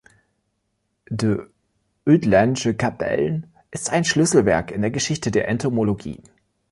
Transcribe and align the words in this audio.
„De 1.11 1.45
Uitlandsche 2.07 2.73
Kapellen“ 2.73 3.53
ist 3.69 3.91
ein 3.91 4.03
Schlüsselwerk 4.03 4.71
in 4.71 4.81
der 4.81 4.89
Geschichte 4.89 5.29
der 5.29 5.47
Entomologie. 5.47 6.23